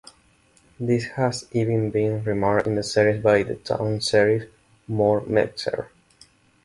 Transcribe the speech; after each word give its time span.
This 0.79 1.05
has 1.09 1.47
even 1.51 1.91
been 1.91 2.23
remarked 2.23 2.65
in 2.65 2.73
the 2.73 2.81
series 2.81 3.21
by 3.21 3.43
the 3.43 3.53
town 3.53 3.99
sheriff, 3.99 4.49
Mort 4.87 5.29
Metzger. 5.29 5.91